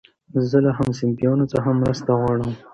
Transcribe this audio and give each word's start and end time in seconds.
زه 0.49 0.57
له 0.65 0.71
همصنفيانو 0.79 1.45
څخه 1.53 1.69
مرسته 1.81 2.11
غواړم. 2.19 2.51